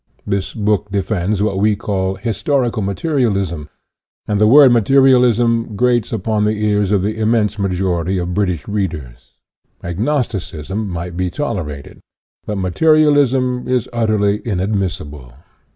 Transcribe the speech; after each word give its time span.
This 0.25 0.55
book 0.55 0.89
defends 0.91 1.43
what 1.43 1.59
we 1.59 1.75
call" 1.75 2.15
historical 2.15 2.81
mate 2.81 3.03
rialism," 3.03 3.69
and 4.27 4.41
the 4.41 4.47
word 4.47 4.71
materialism 4.71 5.75
grates 5.75 6.11
upon 6.11 6.43
the 6.43 6.55
ears 6.59 6.91
of 6.91 7.03
the 7.03 7.19
immense 7.19 7.59
majority 7.59 8.17
of 8.17 8.33
British 8.33 8.67
readers." 8.67 9.33
Agnosticism" 9.83 10.87
might 10.89 11.15
be 11.15 11.29
tolerated, 11.29 11.99
but 12.47 12.57
materialism 12.57 13.67
is 13.67 13.87
utterly 13.93 14.39
inadmissible. 14.43 15.33